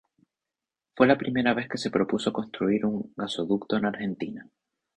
[0.95, 4.49] Fue la primera vez que se propuso construir un gasoducto en Argentina.